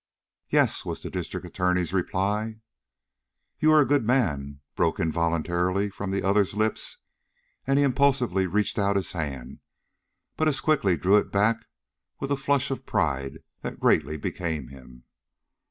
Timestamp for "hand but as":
9.11-10.59